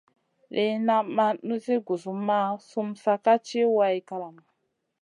Lìna 0.53 0.95
ma 1.15 1.25
na 1.47 1.57
guzumah 1.87 2.49
sumun 2.69 3.15
ka 3.23 3.33
ci 3.45 3.59
way 3.75 3.97
kalamu. 4.09 4.43